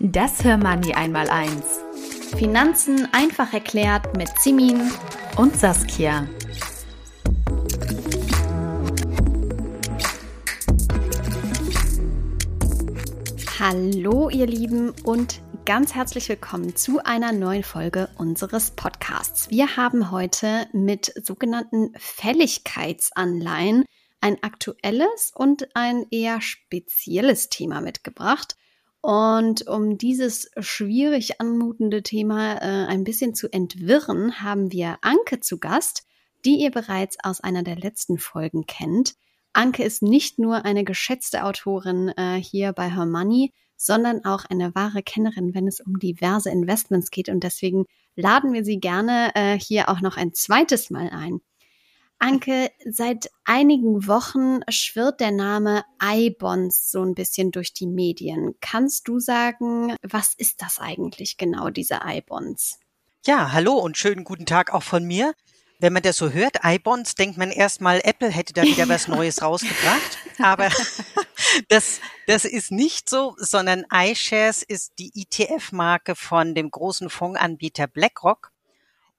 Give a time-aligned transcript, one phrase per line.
[0.00, 1.80] Das Hörmoney einmal eins.
[2.36, 4.92] Finanzen einfach erklärt mit Simin
[5.36, 6.28] und Saskia.
[13.58, 19.50] Hallo ihr Lieben und ganz herzlich willkommen zu einer neuen Folge unseres Podcasts.
[19.50, 23.84] Wir haben heute mit sogenannten Fälligkeitsanleihen
[24.20, 28.57] ein aktuelles und ein eher spezielles Thema mitgebracht.
[29.00, 35.58] Und um dieses schwierig anmutende Thema äh, ein bisschen zu entwirren, haben wir Anke zu
[35.58, 36.04] Gast,
[36.44, 39.14] die ihr bereits aus einer der letzten Folgen kennt.
[39.52, 44.74] Anke ist nicht nur eine geschätzte Autorin äh, hier bei Her Money, sondern auch eine
[44.74, 47.28] wahre Kennerin, wenn es um diverse Investments geht.
[47.28, 51.40] Und deswegen laden wir sie gerne äh, hier auch noch ein zweites Mal ein.
[52.20, 58.56] Anke, seit einigen Wochen schwirrt der Name iBonds so ein bisschen durch die Medien.
[58.60, 62.80] Kannst du sagen, was ist das eigentlich genau, diese iBonds?
[63.24, 65.32] Ja, hallo und schönen guten Tag auch von mir.
[65.80, 69.40] Wenn man das so hört, iBonds, denkt man erstmal, Apple hätte da wieder was Neues
[69.42, 70.18] rausgebracht.
[70.42, 70.70] Aber
[71.68, 78.50] das, das ist nicht so, sondern iShares ist die ETF-Marke von dem großen Fondsanbieter BlackRock.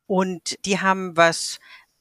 [0.05, 1.59] Und die haben was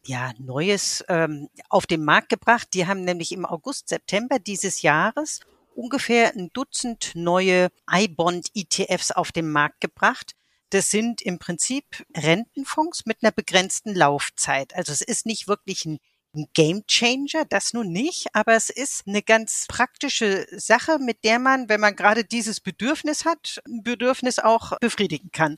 [0.09, 2.69] ja, Neues ähm, auf den Markt gebracht.
[2.73, 5.41] Die haben nämlich im August, September dieses Jahres
[5.75, 10.33] ungefähr ein Dutzend neue iBond-ETFs auf den Markt gebracht.
[10.71, 14.75] Das sind im Prinzip Rentenfonds mit einer begrenzten Laufzeit.
[14.75, 15.99] Also es ist nicht wirklich ein
[16.35, 21.39] ein Game Changer, das nun nicht, aber es ist eine ganz praktische Sache, mit der
[21.39, 25.57] man, wenn man gerade dieses Bedürfnis hat, ein Bedürfnis auch befriedigen kann.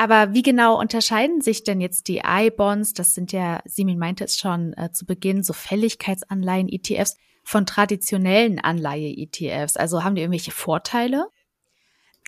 [0.00, 4.36] Aber wie genau unterscheiden sich denn jetzt die I-Bonds, das sind ja, Simin meinte es
[4.36, 9.76] schon äh, zu Beginn, so Fälligkeitsanleihen, ETFs, von traditionellen Anleihe-ETFs?
[9.76, 11.26] Also haben die irgendwelche Vorteile?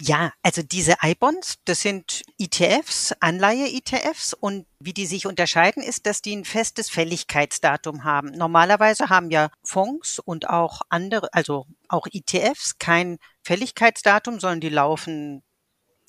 [0.00, 6.22] Ja, also diese I-Bonds, das sind ETFs, Anleihe-ETFs und wie die sich unterscheiden ist, dass
[6.22, 8.32] die ein festes Fälligkeitsdatum haben.
[8.32, 15.44] Normalerweise haben ja Fonds und auch andere, also auch ETFs kein Fälligkeitsdatum, sondern die laufen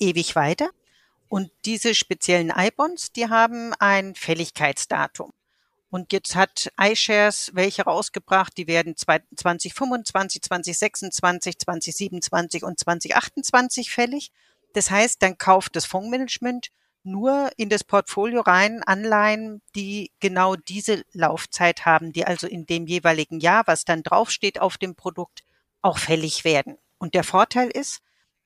[0.00, 0.70] ewig weiter.
[1.32, 5.32] Und diese speziellen iBonds, die haben ein Fälligkeitsdatum.
[5.88, 14.30] Und jetzt hat iShares welche rausgebracht, die werden 2025, 2026, 2027 und 2028 fällig.
[14.74, 16.68] Das heißt, dann kauft das Fondsmanagement
[17.02, 22.86] nur in das Portfolio rein Anleihen, die genau diese Laufzeit haben, die also in dem
[22.86, 25.44] jeweiligen Jahr, was dann draufsteht auf dem Produkt,
[25.80, 26.76] auch fällig werden.
[26.98, 28.02] Und der Vorteil ist,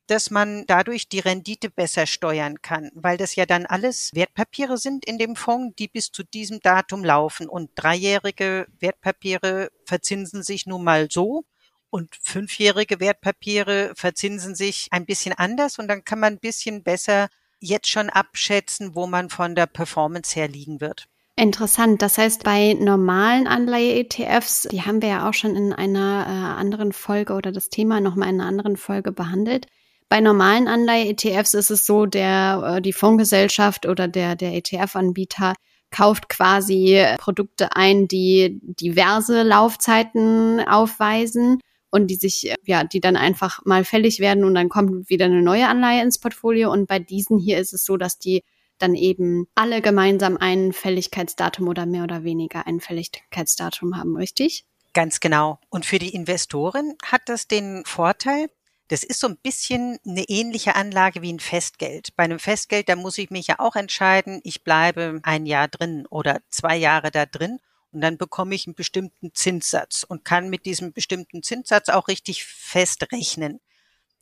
[0.06, 5.05] dass man dadurch die Rendite besser steuern kann, weil das ja dann alles Wertpapiere sind
[5.05, 7.49] in dem Fonds, die bis zu diesem Datum laufen.
[7.49, 11.44] Und dreijährige Wertpapiere verzinsen sich nun mal so
[11.91, 17.28] und fünfjährige Wertpapiere verzinsen sich ein bisschen anders und dann kann man ein bisschen besser
[17.59, 21.09] jetzt schon abschätzen, wo man von der Performance her liegen wird.
[21.37, 22.00] Interessant.
[22.00, 26.93] Das heißt, bei normalen Anleihe-ETFs, die haben wir ja auch schon in einer äh, anderen
[26.93, 29.67] Folge oder das Thema nochmal in einer anderen Folge behandelt.
[30.09, 35.55] Bei normalen Anleihe-ETFs ist es so, der, äh, die Fondsgesellschaft oder der, der ETF-Anbieter
[35.91, 43.65] kauft quasi Produkte ein, die diverse Laufzeiten aufweisen und die sich, ja, die dann einfach
[43.65, 46.71] mal fällig werden und dann kommt wieder eine neue Anleihe ins Portfolio.
[46.71, 48.43] Und bei diesen hier ist es so, dass die
[48.78, 54.67] dann eben alle gemeinsam ein Fälligkeitsdatum oder mehr oder weniger ein Fälligkeitsdatum haben, richtig?
[54.93, 55.59] Ganz genau.
[55.70, 58.49] Und für die Investoren hat das den Vorteil,
[58.88, 62.15] das ist so ein bisschen eine ähnliche Anlage wie ein Festgeld.
[62.17, 66.06] Bei einem Festgeld, da muss ich mich ja auch entscheiden, ich bleibe ein Jahr drin
[66.06, 67.59] oder zwei Jahre da drin
[67.93, 72.44] und dann bekomme ich einen bestimmten Zinssatz und kann mit diesem bestimmten Zinssatz auch richtig
[72.44, 73.61] festrechnen.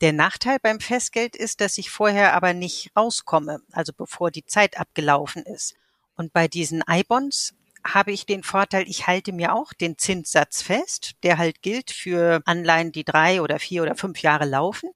[0.00, 4.78] Der Nachteil beim Festgeld ist, dass ich vorher aber nicht rauskomme, also bevor die Zeit
[4.78, 5.74] abgelaufen ist.
[6.16, 11.12] Und bei diesen I-Bonds, habe ich den Vorteil, ich halte mir auch den Zinssatz fest,
[11.22, 14.90] der halt gilt für Anleihen, die drei oder vier oder fünf Jahre laufen.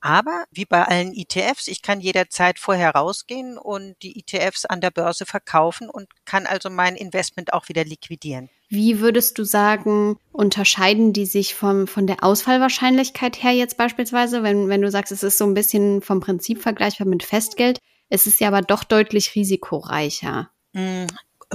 [0.00, 4.90] Aber wie bei allen ETFs, ich kann jederzeit vorher rausgehen und die ETFs an der
[4.90, 8.50] Börse verkaufen und kann also mein Investment auch wieder liquidieren.
[8.68, 14.68] Wie würdest du sagen, unterscheiden die sich vom, von der Ausfallwahrscheinlichkeit her jetzt beispielsweise, wenn,
[14.68, 18.40] wenn du sagst, es ist so ein bisschen vom Prinzip vergleichbar mit Festgeld, es ist
[18.40, 20.50] ja aber doch deutlich risikoreicher.
[20.72, 21.06] Mm,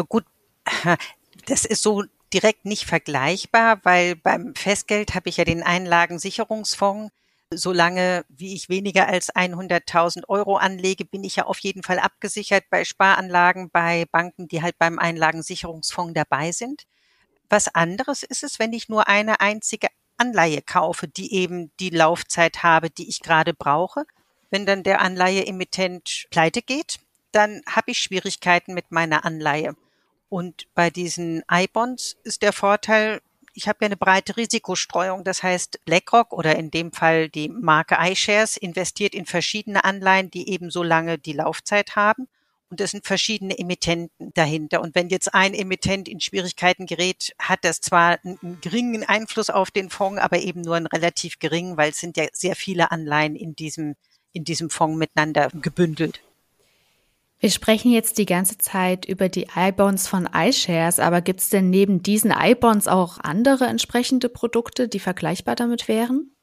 [0.10, 0.26] gut,
[1.46, 7.12] das ist so direkt nicht vergleichbar, weil beim Festgeld habe ich ja den Einlagensicherungsfonds
[7.54, 12.64] Solange wie ich weniger als 100.000 Euro anlege, bin ich ja auf jeden Fall abgesichert
[12.70, 16.84] bei Sparanlagen, bei Banken, die halt beim Einlagensicherungsfonds dabei sind.
[17.50, 22.64] Was anderes ist es, wenn ich nur eine einzige Anleihe kaufe, die eben die Laufzeit
[22.64, 24.06] habe, die ich gerade brauche.
[24.50, 27.00] Wenn dann der Anleiheemittent pleite geht,
[27.34, 29.76] dann habe ich Schwierigkeiten mit meiner Anleihe.
[30.32, 33.20] Und bei diesen I-Bonds ist der Vorteil,
[33.54, 35.26] ich habe ja eine breite Risikostreuung.
[35.26, 40.48] Das heißt, BlackRock oder in dem Fall die Marke iShares investiert in verschiedene Anleihen, die
[40.48, 42.30] eben so lange die Laufzeit haben.
[42.70, 44.80] Und es sind verschiedene Emittenten dahinter.
[44.80, 49.70] Und wenn jetzt ein Emittent in Schwierigkeiten gerät, hat das zwar einen geringen Einfluss auf
[49.70, 53.36] den Fonds, aber eben nur einen relativ geringen, weil es sind ja sehr viele Anleihen
[53.36, 53.96] in diesem,
[54.32, 56.22] in diesem Fonds miteinander gebündelt.
[57.42, 61.72] Wir sprechen jetzt die ganze Zeit über die iBonds von iShares, aber gibt es denn
[61.72, 66.36] neben diesen iBonds auch andere entsprechende Produkte, die vergleichbar damit wären?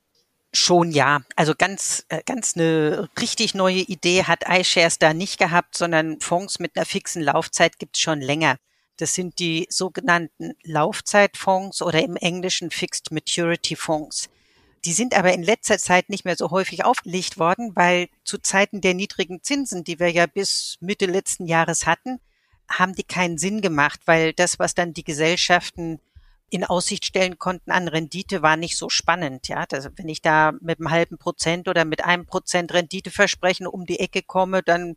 [0.53, 1.21] Schon ja.
[1.37, 6.59] Also ganz, äh, ganz eine richtig neue Idee hat iShares da nicht gehabt, sondern Fonds
[6.59, 8.57] mit einer fixen Laufzeit gibt's schon länger.
[8.97, 14.29] Das sind die sogenannten Laufzeitfonds oder im Englischen Fixed Maturity Fonds.
[14.89, 18.81] Die sind aber in letzter Zeit nicht mehr so häufig aufgelegt worden, weil zu Zeiten
[18.81, 22.21] der niedrigen Zinsen, die wir ja bis Mitte letzten Jahres hatten,
[22.71, 26.01] haben die keinen Sinn gemacht, weil das, was dann die Gesellschaften
[26.49, 29.49] in Aussicht stellen konnten an Rendite, war nicht so spannend.
[29.49, 33.85] Ja, das, wenn ich da mit einem halben Prozent oder mit einem Prozent Renditeversprechen um
[33.85, 34.97] die Ecke komme, dann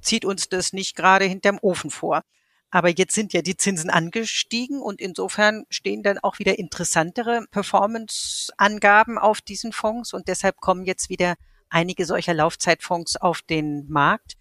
[0.00, 2.24] zieht uns das nicht gerade hinterm Ofen vor.
[2.70, 9.18] Aber jetzt sind ja die Zinsen angestiegen und insofern stehen dann auch wieder interessantere Performance-Angaben
[9.18, 11.36] auf diesen Fonds und deshalb kommen jetzt wieder
[11.70, 14.36] einige solcher Laufzeitfonds auf den Markt.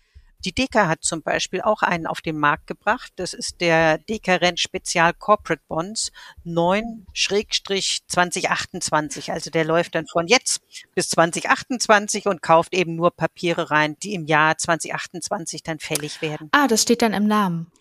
[0.45, 3.11] Die Deka hat zum Beispiel auch einen auf den Markt gebracht.
[3.15, 6.11] Das ist der Deka Rent Spezial Corporate Bonds
[6.45, 9.31] 9-2028.
[9.31, 10.61] Also der läuft dann von jetzt
[10.93, 16.49] bis 2028 und kauft eben nur Papiere rein, die im Jahr 2028 dann fällig werden.
[16.51, 17.71] Ah, das steht dann im Namen.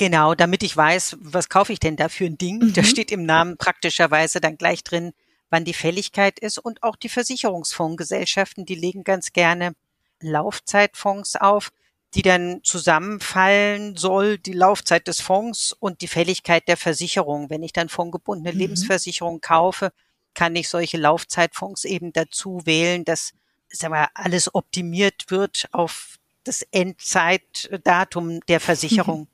[0.00, 2.60] Genau, damit ich weiß, was kaufe ich denn da für ein Ding.
[2.60, 2.72] Mhm.
[2.72, 5.12] Da steht im Namen praktischerweise dann gleich drin,
[5.50, 9.74] wann die Fälligkeit ist und auch die Versicherungsfondsgesellschaften, die legen ganz gerne
[10.20, 11.68] Laufzeitfonds auf,
[12.14, 17.50] die dann zusammenfallen soll, die Laufzeit des Fonds und die Fälligkeit der Versicherung.
[17.50, 18.58] Wenn ich dann fondgebundene mhm.
[18.58, 19.92] Lebensversicherung kaufe,
[20.32, 23.34] kann ich solche Laufzeitfonds eben dazu wählen, dass
[23.68, 29.28] sagen wir, alles optimiert wird auf das Endzeitdatum der Versicherung.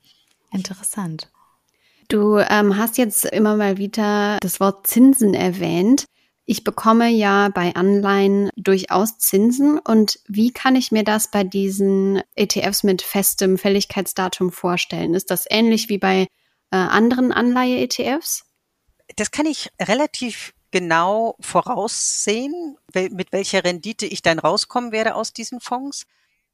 [0.57, 1.29] Interessant.
[2.07, 6.05] Du ähm, hast jetzt immer mal wieder das Wort Zinsen erwähnt.
[6.45, 9.77] Ich bekomme ja bei Anleihen durchaus Zinsen.
[9.77, 15.13] Und wie kann ich mir das bei diesen ETFs mit festem Fälligkeitsdatum vorstellen?
[15.13, 16.27] Ist das ähnlich wie bei
[16.71, 18.45] äh, anderen Anleihe-ETFs?
[19.15, 25.59] Das kann ich relativ genau voraussehen, mit welcher Rendite ich dann rauskommen werde aus diesen
[25.59, 26.05] Fonds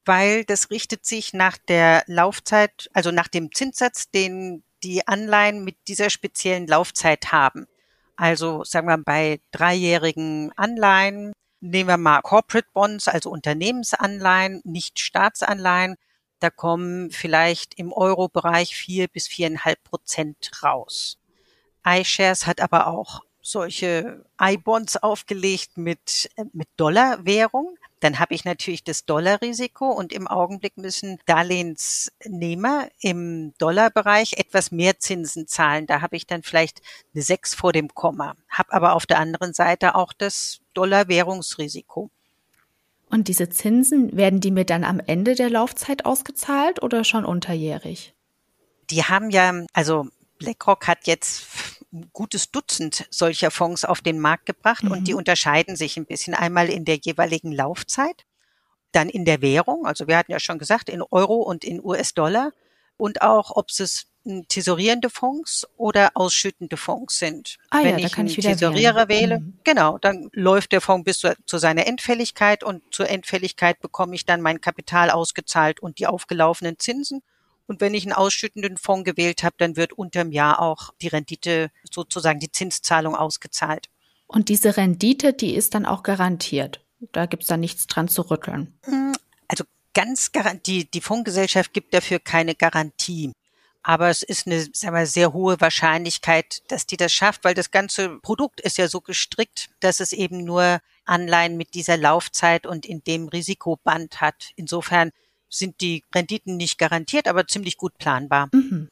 [0.05, 5.77] weil das richtet sich nach der Laufzeit, also nach dem Zinssatz, den die Anleihen mit
[5.87, 7.67] dieser speziellen Laufzeit haben.
[8.15, 15.95] Also sagen wir bei dreijährigen Anleihen, nehmen wir mal Corporate Bonds, also Unternehmensanleihen, nicht Staatsanleihen.
[16.39, 21.17] Da kommen vielleicht im Euro-Bereich vier bis viereinhalb Prozent raus.
[21.85, 29.05] iShares hat aber auch solche I-Bonds aufgelegt mit, mit Dollarwährung dann habe ich natürlich das
[29.05, 35.87] Dollarrisiko und im Augenblick müssen Darlehensnehmer im Dollarbereich etwas mehr Zinsen zahlen.
[35.87, 36.81] Da habe ich dann vielleicht
[37.13, 42.09] eine 6 vor dem Komma, habe aber auf der anderen Seite auch das Dollarwährungsrisiko.
[43.09, 48.13] Und diese Zinsen, werden die mir dann am Ende der Laufzeit ausgezahlt oder schon unterjährig?
[48.89, 50.07] Die haben ja, also
[50.39, 51.45] BlackRock hat jetzt
[51.93, 54.91] ein gutes Dutzend solcher Fonds auf den Markt gebracht mhm.
[54.91, 55.19] und die mhm.
[55.19, 58.25] unterscheiden sich ein bisschen einmal in der jeweiligen Laufzeit,
[58.91, 62.51] dann in der Währung, also wir hatten ja schon gesagt, in Euro und in US-Dollar
[62.97, 64.07] und auch, ob es
[64.47, 67.57] tesorierende Fonds oder ausschüttende Fonds sind.
[67.69, 69.59] Ah, Wenn ja, ich einen Tesorierer wähle, mhm.
[69.63, 74.25] genau, dann läuft der Fonds bis zu, zu, seiner Endfälligkeit und zur Endfälligkeit bekomme ich
[74.25, 77.21] dann mein Kapital ausgezahlt und die aufgelaufenen Zinsen.
[77.67, 81.71] Und wenn ich einen ausschüttenden Fonds gewählt habe, dann wird unterm Jahr auch die Rendite,
[81.89, 83.89] sozusagen die Zinszahlung ausgezahlt.
[84.27, 86.81] Und diese Rendite, die ist dann auch garantiert.
[87.11, 88.77] da gibt's da nichts dran zu rütteln.
[88.83, 89.13] Hm,
[89.47, 90.31] also ganz
[90.65, 93.31] die, die Fondsgesellschaft gibt dafür keine Garantie.
[93.83, 97.69] Aber es ist eine sagen wir, sehr hohe Wahrscheinlichkeit, dass die das schafft, weil das
[97.69, 102.85] ganze Produkt ist ja so gestrickt, dass es eben nur Anleihen mit dieser Laufzeit und
[102.85, 104.51] in dem Risikoband hat.
[104.55, 105.11] Insofern
[105.53, 108.49] sind die Renditen nicht garantiert, aber ziemlich gut planbar.
[108.51, 108.89] Mhm.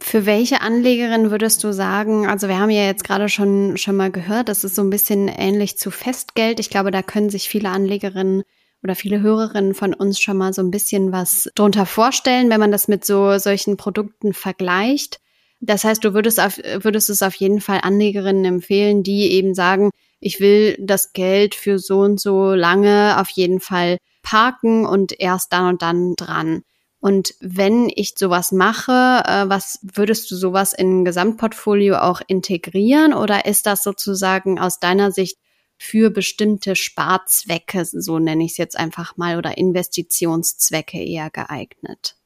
[0.00, 4.12] Für welche Anlegerin würdest du sagen, also wir haben ja jetzt gerade schon, schon mal
[4.12, 6.60] gehört, das ist so ein bisschen ähnlich zu Festgeld.
[6.60, 8.44] Ich glaube, da können sich viele Anlegerinnen
[8.84, 12.70] oder viele Hörerinnen von uns schon mal so ein bisschen was drunter vorstellen, wenn man
[12.70, 15.20] das mit so solchen Produkten vergleicht.
[15.60, 19.90] Das heißt, du würdest, auf, würdest es auf jeden Fall Anlegerinnen empfehlen, die eben sagen,
[20.20, 25.54] ich will das Geld für so und so lange auf jeden Fall parken und erst
[25.54, 26.62] dann und dann dran.
[27.00, 33.14] Und wenn ich sowas mache, äh, was würdest du sowas in ein Gesamtportfolio auch integrieren
[33.14, 35.38] oder ist das sozusagen aus deiner Sicht
[35.78, 42.16] für bestimmte Sparzwecke, so nenne ich es jetzt einfach mal, oder Investitionszwecke eher geeignet?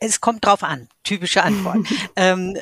[0.00, 0.88] Es kommt drauf an.
[1.02, 1.86] Typische Antwort.
[2.16, 2.56] ähm,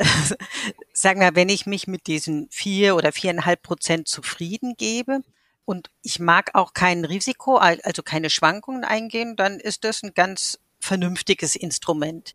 [0.92, 5.20] sagen wir, wenn ich mich mit diesen vier oder viereinhalb Prozent zufrieden gebe
[5.64, 10.58] und ich mag auch kein Risiko, also keine Schwankungen eingehen, dann ist das ein ganz
[10.80, 12.34] vernünftiges Instrument.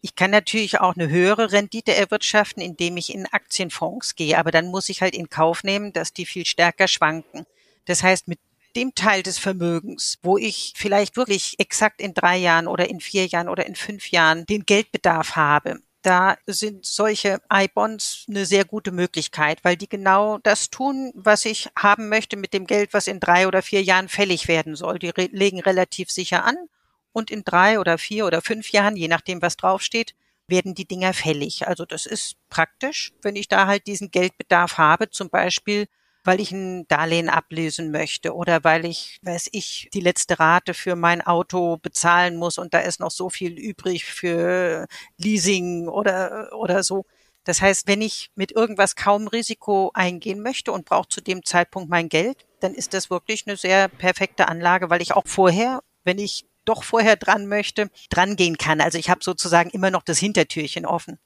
[0.00, 4.66] Ich kann natürlich auch eine höhere Rendite erwirtschaften, indem ich in Aktienfonds gehe, aber dann
[4.66, 7.46] muss ich halt in Kauf nehmen, dass die viel stärker schwanken.
[7.86, 8.38] Das heißt, mit
[8.76, 13.26] dem Teil des Vermögens, wo ich vielleicht wirklich exakt in drei Jahren oder in vier
[13.26, 18.92] Jahren oder in fünf Jahren den Geldbedarf habe, da sind solche I-Bonds eine sehr gute
[18.92, 23.20] Möglichkeit, weil die genau das tun, was ich haben möchte mit dem Geld, was in
[23.20, 24.98] drei oder vier Jahren fällig werden soll.
[24.98, 26.56] Die re legen relativ sicher an
[27.12, 30.14] und in drei oder vier oder fünf Jahren, je nachdem, was draufsteht,
[30.46, 31.66] werden die Dinger fällig.
[31.66, 35.86] Also das ist praktisch, wenn ich da halt diesen Geldbedarf habe, zum Beispiel,
[36.24, 40.96] weil ich ein Darlehen ablösen möchte oder weil ich, weiß ich, die letzte Rate für
[40.96, 44.86] mein Auto bezahlen muss und da ist noch so viel übrig für
[45.18, 47.04] Leasing oder, oder so.
[47.44, 51.90] Das heißt, wenn ich mit irgendwas kaum Risiko eingehen möchte und brauche zu dem Zeitpunkt
[51.90, 56.18] mein Geld, dann ist das wirklich eine sehr perfekte Anlage, weil ich auch vorher, wenn
[56.18, 58.80] ich doch vorher dran möchte, dran gehen kann.
[58.80, 61.18] Also ich habe sozusagen immer noch das Hintertürchen offen.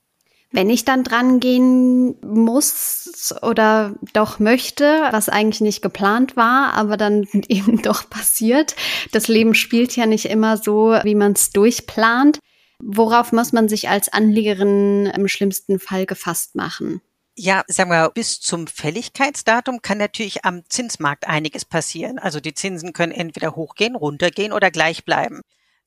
[0.50, 6.96] Wenn ich dann dran gehen muss oder doch möchte, was eigentlich nicht geplant war, aber
[6.96, 8.74] dann eben doch passiert,
[9.12, 12.38] das Leben spielt ja nicht immer so, wie man es durchplant.
[12.80, 17.02] Worauf muss man sich als Anlegerin im schlimmsten Fall gefasst machen?
[17.34, 22.18] Ja, sagen wir, bis zum Fälligkeitsdatum kann natürlich am Zinsmarkt einiges passieren.
[22.18, 25.42] Also die Zinsen können entweder hochgehen, runtergehen oder gleich bleiben.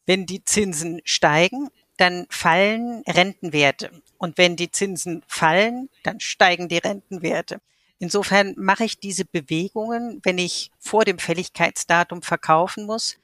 [0.06, 3.92] Wenn die Zinsen steigen, dann fallen Rentenwerte.
[4.22, 7.60] Und wenn die Zinsen fallen, dann steigen die Rentenwerte.
[7.98, 13.18] Insofern mache ich diese Bewegungen, wenn ich vor dem Fälligkeitsdatum verkaufen muss,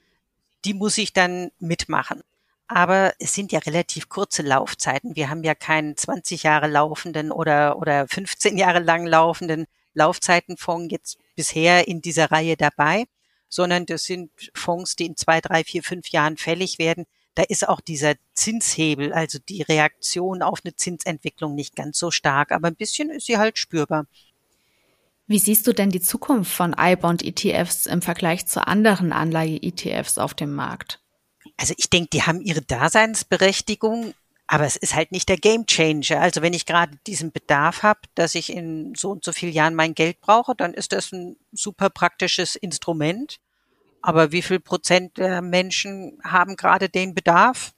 [0.65, 2.23] die muss ich dann mitmachen.
[2.67, 5.15] Aber es sind ja relativ kurze Laufzeiten.
[5.15, 11.19] Wir haben ja keinen 20 Jahre laufenden oder, oder 15 Jahre lang laufenden Laufzeitenfonds jetzt
[11.35, 13.05] bisher in dieser Reihe dabei,
[13.49, 17.05] sondern das sind Fonds, die in zwei, drei, vier, fünf Jahren fällig werden.
[17.37, 22.51] Da ist auch dieser Zinshebel, also die Reaktion auf eine Zinsentwicklung nicht ganz so stark,
[22.51, 24.07] aber ein bisschen ist sie halt spürbar.
[25.27, 30.55] Wie siehst du denn die Zukunft von iBond-ETFs im Vergleich zu anderen Anleihe-ETFs auf dem
[30.55, 30.99] Markt?
[31.57, 34.15] Also ich denke, die haben ihre Daseinsberechtigung,
[34.47, 36.19] aber es ist halt nicht der Gamechanger.
[36.19, 39.75] Also wenn ich gerade diesen Bedarf habe, dass ich in so und so vielen Jahren
[39.75, 43.37] mein Geld brauche, dann ist das ein super praktisches Instrument.
[44.01, 47.73] Aber wie viel Prozent der Menschen haben gerade den Bedarf?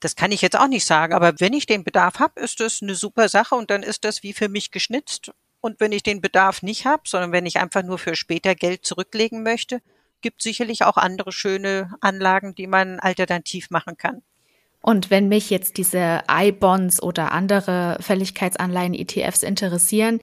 [0.00, 1.14] Das kann ich jetzt auch nicht sagen.
[1.14, 4.22] Aber wenn ich den Bedarf habe, ist das eine super Sache und dann ist das
[4.22, 5.32] wie für mich geschnitzt.
[5.60, 8.84] Und wenn ich den Bedarf nicht habe, sondern wenn ich einfach nur für später Geld
[8.84, 9.80] zurücklegen möchte,
[10.20, 14.22] gibt sicherlich auch andere schöne Anlagen, die man alternativ machen kann.
[14.80, 20.20] Und wenn mich jetzt diese I-Bonds oder andere Fälligkeitsanleihen ETFs interessieren,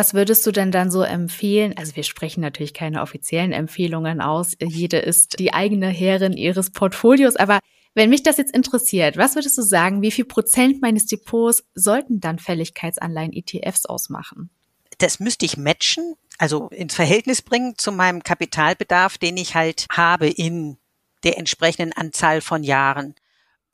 [0.00, 1.74] was würdest du denn dann so empfehlen?
[1.76, 4.56] Also wir sprechen natürlich keine offiziellen Empfehlungen aus.
[4.58, 7.36] Jede ist die eigene Herrin ihres Portfolios.
[7.36, 7.58] Aber
[7.92, 12.18] wenn mich das jetzt interessiert, was würdest du sagen, wie viel Prozent meines Depots sollten
[12.18, 14.48] dann Fälligkeitsanleihen ETFs ausmachen?
[14.96, 20.28] Das müsste ich matchen also ins Verhältnis bringen zu meinem Kapitalbedarf, den ich halt habe
[20.28, 20.78] in
[21.24, 23.14] der entsprechenden Anzahl von Jahren.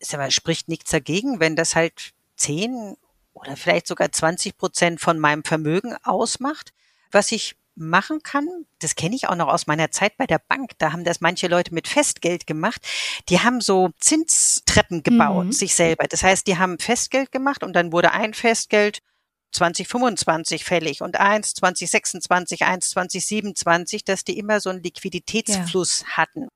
[0.00, 2.96] Es spricht nichts dagegen, wenn das halt zehn
[3.36, 6.72] oder vielleicht sogar 20 Prozent von meinem Vermögen ausmacht.
[7.12, 10.72] Was ich machen kann, das kenne ich auch noch aus meiner Zeit bei der Bank,
[10.78, 12.80] da haben das manche Leute mit Festgeld gemacht.
[13.28, 15.52] Die haben so Zinstreppen gebaut, mhm.
[15.52, 16.06] sich selber.
[16.08, 19.00] Das heißt, die haben Festgeld gemacht und dann wurde ein Festgeld
[19.52, 26.16] 2025 fällig und eins 2026, eins 2027, dass die immer so einen Liquiditätsfluss ja.
[26.16, 26.48] hatten.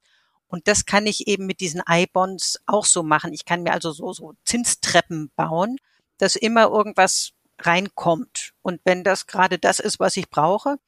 [0.48, 3.32] Und das kann ich eben mit diesen I-Bonds auch so machen.
[3.32, 5.76] Ich kann mir also so, so Zinstreppen bauen,
[6.20, 8.52] dass immer irgendwas reinkommt.
[8.62, 10.78] Und wenn das gerade das ist, was ich brauche,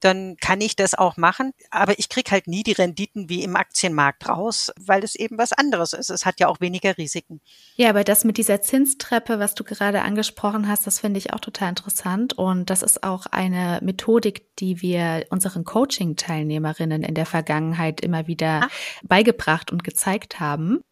[0.00, 1.52] dann kann ich das auch machen.
[1.70, 5.52] Aber ich krieg halt nie die Renditen wie im Aktienmarkt raus, weil es eben was
[5.52, 6.10] anderes ist.
[6.10, 7.40] Es hat ja auch weniger Risiken.
[7.76, 11.40] Ja, aber das mit dieser Zinstreppe, was du gerade angesprochen hast, das finde ich auch
[11.40, 12.34] total interessant.
[12.34, 18.64] Und das ist auch eine Methodik, die wir unseren Coaching-Teilnehmerinnen in der Vergangenheit immer wieder
[18.64, 18.68] ah.
[19.02, 20.82] beigebracht und gezeigt haben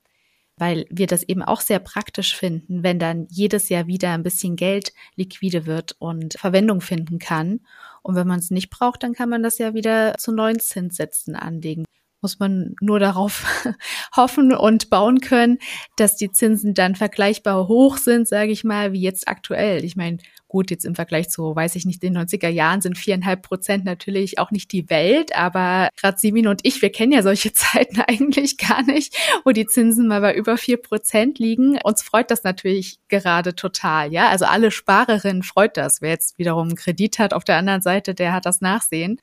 [0.56, 4.56] weil wir das eben auch sehr praktisch finden, wenn dann jedes Jahr wieder ein bisschen
[4.56, 7.60] Geld liquide wird und Verwendung finden kann.
[8.02, 11.34] Und wenn man es nicht braucht, dann kann man das ja wieder zu neuen Zinssätzen
[11.36, 11.84] anlegen.
[12.24, 13.44] Muss man nur darauf
[14.16, 15.58] hoffen und bauen können,
[15.96, 19.84] dass die Zinsen dann vergleichbar hoch sind, sage ich mal, wie jetzt aktuell.
[19.84, 20.16] Ich meine,
[20.54, 24.38] Gut, jetzt im Vergleich zu, weiß ich nicht, den 90er Jahren sind viereinhalb Prozent natürlich
[24.38, 28.56] auch nicht die Welt, aber gerade Simin und ich, wir kennen ja solche Zeiten eigentlich
[28.56, 31.80] gar nicht, wo die Zinsen mal bei über vier Prozent liegen.
[31.82, 34.28] Uns freut das natürlich gerade total, ja.
[34.28, 36.00] Also alle Sparerinnen freut das.
[36.00, 39.20] Wer jetzt wiederum einen Kredit hat auf der anderen Seite, der hat das Nachsehen.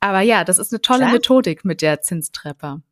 [0.00, 1.12] Aber ja, das ist eine tolle Klar.
[1.12, 2.82] Methodik mit der Zinstreppe.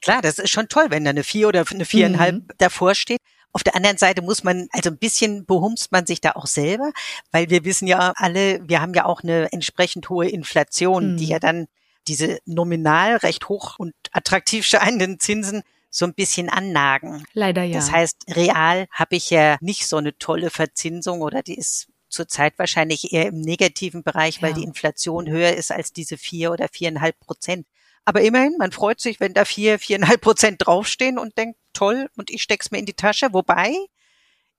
[0.00, 2.48] Klar, das ist schon toll, wenn da eine vier oder eine viereinhalb mhm.
[2.58, 3.20] davor steht.
[3.52, 6.92] Auf der anderen Seite muss man, also ein bisschen behumst man sich da auch selber,
[7.32, 11.16] weil wir wissen ja alle, wir haben ja auch eine entsprechend hohe Inflation, mhm.
[11.16, 11.66] die ja dann
[12.06, 17.24] diese nominal recht hoch und attraktiv scheinenden Zinsen so ein bisschen annagen.
[17.32, 17.76] Leider ja.
[17.76, 22.58] Das heißt, real habe ich ja nicht so eine tolle Verzinsung oder die ist zurzeit
[22.58, 24.56] wahrscheinlich eher im negativen Bereich, weil ja.
[24.56, 27.66] die Inflation höher ist als diese vier oder viereinhalb Prozent.
[28.04, 32.30] Aber immerhin, man freut sich, wenn da vier, viereinhalb Prozent draufstehen und denkt, toll, und
[32.30, 33.32] ich steck's mir in die Tasche.
[33.32, 33.74] Wobei,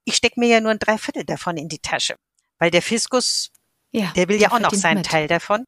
[0.05, 2.15] ich steck mir ja nur ein Dreiviertel davon in die Tasche.
[2.59, 3.51] Weil der Fiskus,
[3.91, 5.07] ja, der will ja auch noch seinen mit.
[5.07, 5.65] Teil davon.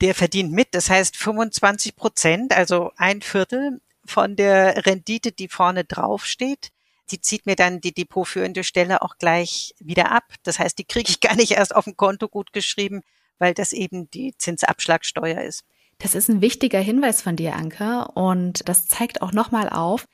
[0.00, 0.74] Der verdient mit.
[0.74, 6.70] Das heißt 25 Prozent, also ein Viertel von der Rendite, die vorne draufsteht,
[7.10, 10.24] die zieht mir dann die depotführende Stelle auch gleich wieder ab.
[10.42, 13.02] Das heißt, die kriege ich gar nicht erst auf dem Konto gut geschrieben,
[13.38, 15.64] weil das eben die Zinsabschlagsteuer ist.
[15.98, 18.08] Das ist ein wichtiger Hinweis von dir, Anke.
[18.14, 20.06] Und das zeigt auch nochmal auf,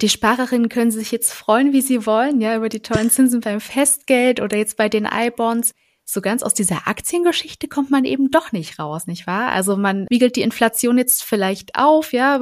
[0.00, 3.60] die Sparerinnen können sich jetzt freuen, wie sie wollen, ja, über die tollen Zinsen beim
[3.60, 5.72] Festgeld oder jetzt bei den I-Bonds.
[6.06, 9.52] So ganz aus dieser Aktiengeschichte kommt man eben doch nicht raus, nicht wahr?
[9.52, 12.40] Also man wiegelt die Inflation jetzt vielleicht auf, ja,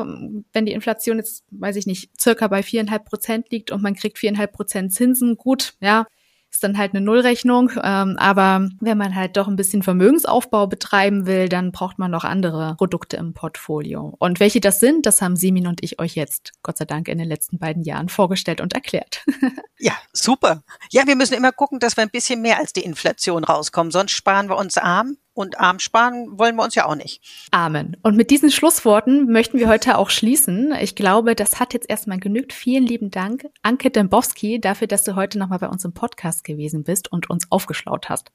[0.53, 4.19] wenn die Inflation jetzt, weiß ich nicht, circa bei viereinhalb Prozent liegt und man kriegt
[4.19, 6.07] viereinhalb Prozent Zinsen, gut, ja,
[6.53, 7.71] ist dann halt eine Nullrechnung.
[7.83, 12.25] Ähm, aber wenn man halt doch ein bisschen Vermögensaufbau betreiben will, dann braucht man noch
[12.25, 14.15] andere Produkte im Portfolio.
[14.19, 17.19] Und welche das sind, das haben Simin und ich euch jetzt, Gott sei Dank, in
[17.19, 19.25] den letzten beiden Jahren vorgestellt und erklärt.
[19.79, 20.63] ja, super.
[20.91, 24.13] Ja, wir müssen immer gucken, dass wir ein bisschen mehr als die Inflation rauskommen, sonst
[24.13, 27.23] sparen wir uns arm und arm sparen wollen wir uns ja auch nicht.
[27.51, 27.97] Amen.
[28.03, 30.75] Und mit diesen Schlussworten möchten wir heute auch schließen.
[30.81, 32.53] Ich glaube, das hat jetzt erstmal genügt.
[32.53, 36.85] Vielen lieben Dank, Anke Dembowski, dafür, dass du heute nochmal bei uns im Podcast gewesen
[36.85, 38.33] bist und uns aufgeschlaut hast.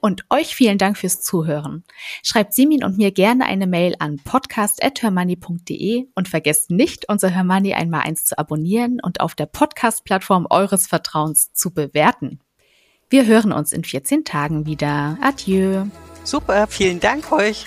[0.00, 1.84] Und euch vielen Dank fürs Zuhören.
[2.24, 8.00] Schreibt Simin und mir gerne eine Mail an podcast.hermoney.de und vergesst nicht, unser Hermoney einmal
[8.00, 12.40] eins zu abonnieren und auf der Podcast-Plattform eures Vertrauens zu bewerten.
[13.10, 15.18] Wir hören uns in 14 Tagen wieder.
[15.22, 15.84] Adieu.
[16.24, 17.66] Super, vielen Dank euch.